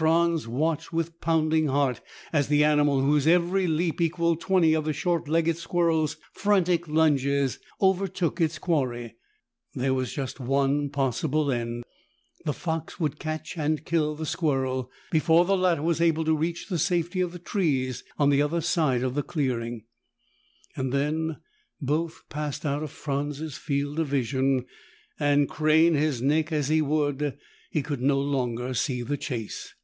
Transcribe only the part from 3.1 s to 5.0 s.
every leap equalled twenty of the